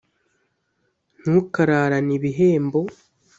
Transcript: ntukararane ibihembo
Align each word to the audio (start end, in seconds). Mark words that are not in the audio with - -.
ntukararane 1.21 2.11
ibihembo 2.17 2.79